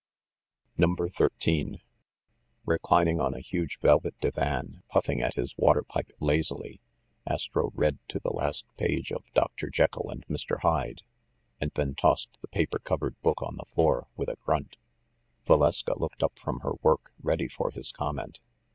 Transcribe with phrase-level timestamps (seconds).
[0.79, 1.77] NUMBER THIRTEEN
[2.65, 6.81] RECLINING on a huge velvet divan, puffing at his water pipe lazily,
[7.27, 9.69] Astro read to the last page of Dr.
[9.69, 10.61] Jekyll and Mr.
[10.61, 11.03] Hyde,
[11.59, 14.77] and then tossed the paper covered book on the floor with a grunt.
[15.45, 18.39] Valeska looked up from her work, ready for his comment.